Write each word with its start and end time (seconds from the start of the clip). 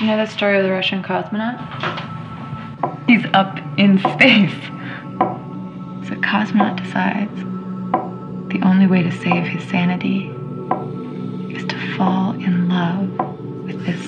You 0.00 0.08
know 0.08 0.16
the 0.16 0.26
story 0.26 0.58
of 0.58 0.64
the 0.64 0.72
Russian 0.72 1.04
cosmonaut? 1.04 1.56
He's 3.06 3.24
up 3.32 3.58
in 3.78 3.98
space. 3.98 4.52
So 6.08 6.16
cosmonaut 6.20 6.82
decides 6.82 7.32
the 8.52 8.60
only 8.66 8.88
way 8.88 9.04
to 9.04 9.12
save 9.12 9.46
his 9.46 9.62
sanity 9.70 10.30
is 11.54 11.64
to 11.66 11.96
fall 11.96 12.32
in 12.32 12.68
love 12.68 13.08
with 13.64 13.86
this. 13.86 14.04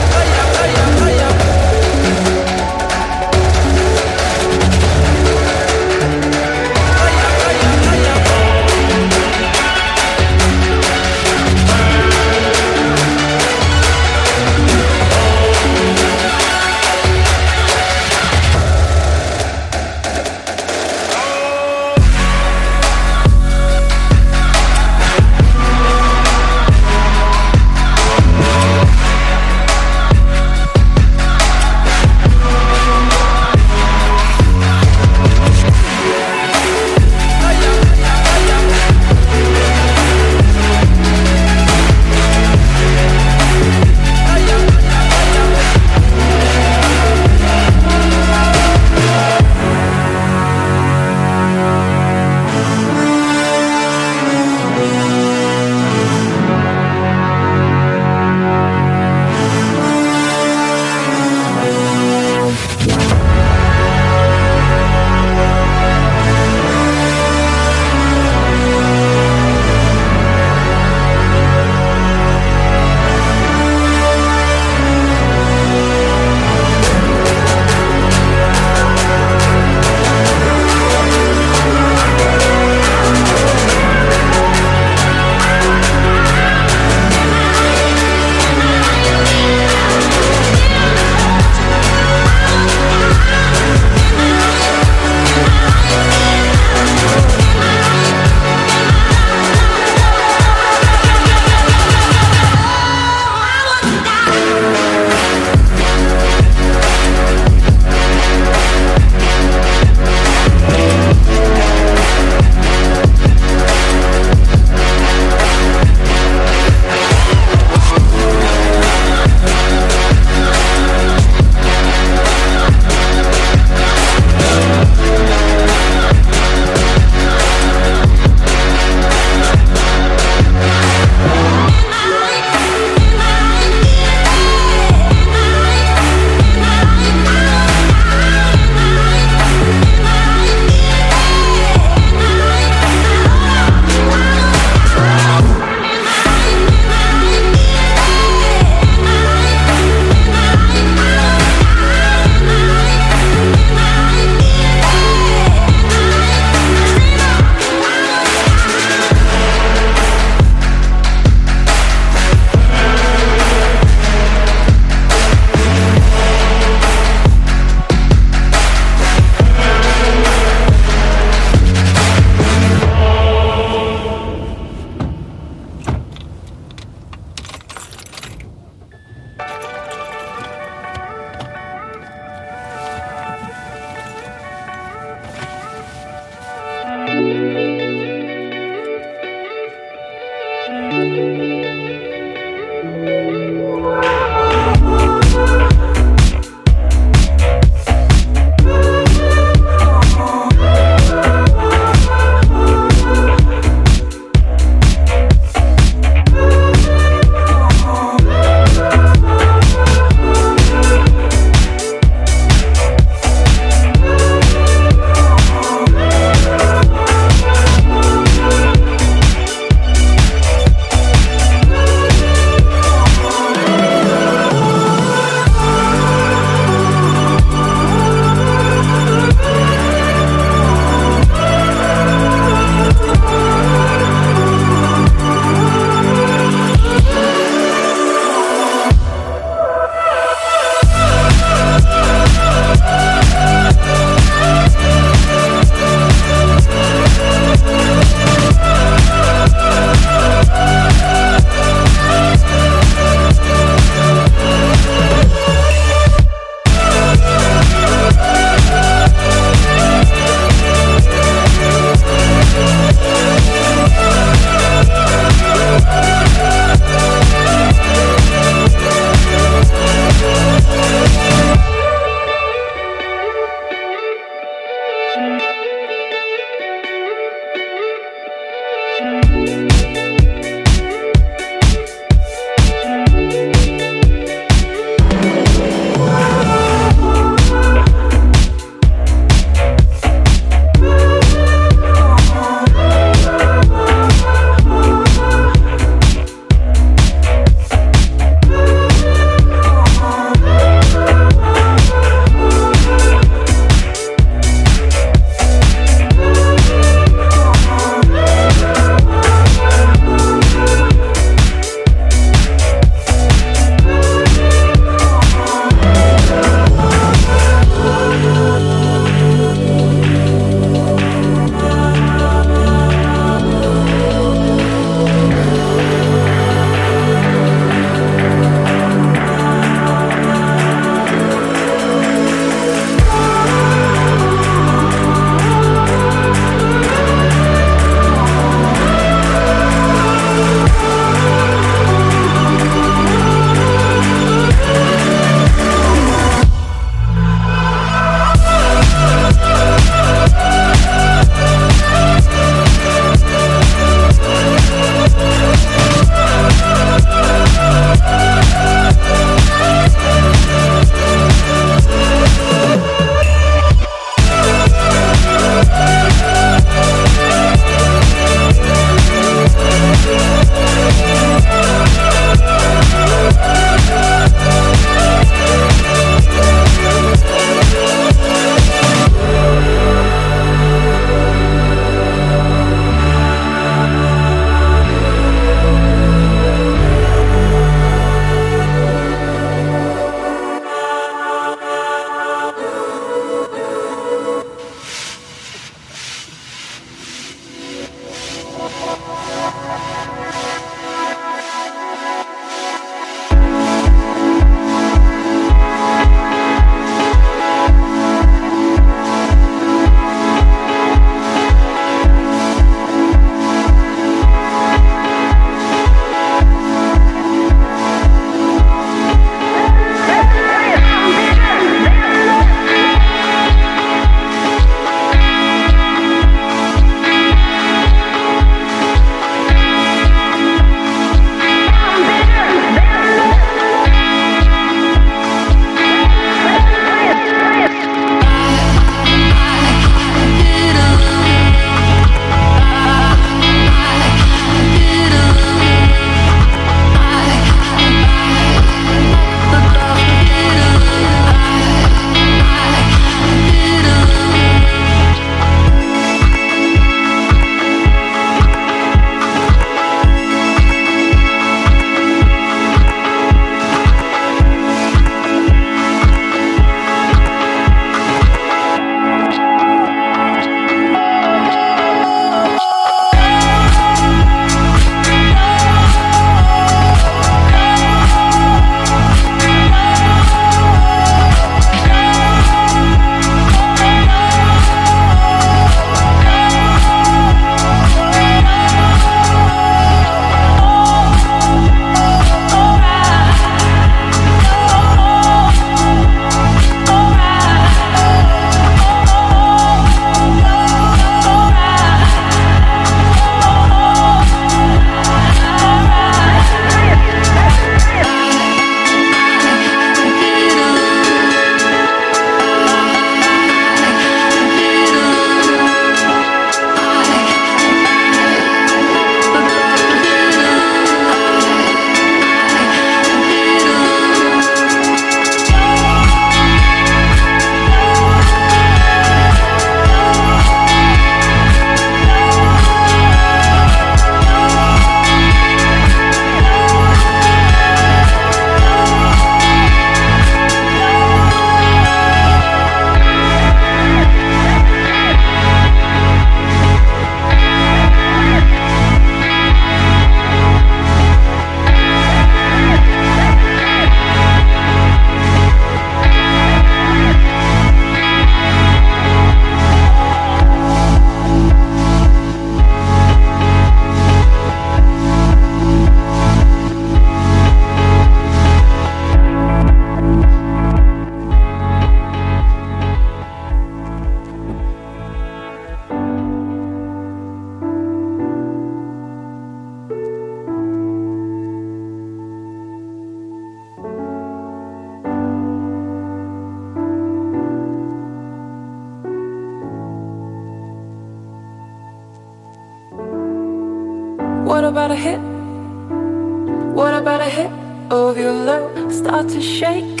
Start 598.98 599.28
to 599.28 599.40
shake, 599.40 600.00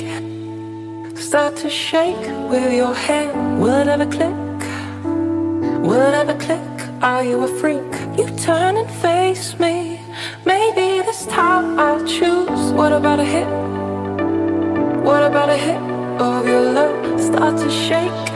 start 1.16 1.54
to 1.58 1.70
shake 1.70 2.26
with 2.50 2.72
your 2.72 2.92
head. 2.92 3.32
Will 3.60 3.78
it 3.82 3.86
ever 3.86 4.06
click? 4.06 4.34
Will 5.88 6.02
it 6.08 6.14
ever 6.14 6.34
click? 6.34 6.68
Are 7.00 7.22
you 7.22 7.44
a 7.44 7.48
freak? 7.60 7.92
You 8.18 8.26
turn 8.36 8.76
and 8.76 8.90
face 9.00 9.56
me. 9.60 10.00
Maybe 10.44 11.00
this 11.06 11.26
time 11.26 11.78
I'll 11.78 12.04
choose. 12.04 12.72
What 12.72 12.92
about 12.92 13.20
a 13.20 13.24
hit? 13.24 13.46
What 15.04 15.22
about 15.22 15.48
a 15.48 15.56
hit 15.56 15.80
of 16.20 16.48
your 16.48 16.72
love? 16.72 17.20
Start 17.20 17.56
to 17.58 17.70
shake, 17.70 18.26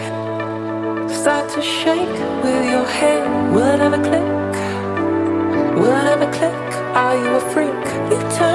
start 1.10 1.50
to 1.54 1.60
shake 1.60 2.16
with 2.44 2.64
your 2.70 2.86
head. 2.86 3.52
Will 3.52 3.66
it 3.74 3.80
ever 3.80 4.00
click? 4.08 4.28
Will 5.76 5.96
it 6.02 6.06
ever 6.14 6.30
click? 6.38 6.62
Are 6.94 7.16
you 7.16 7.30
a 7.34 7.40
freak? 7.52 7.84
You 8.12 8.36
turn. 8.38 8.51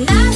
It's 0.00 0.08
not. 0.12 0.27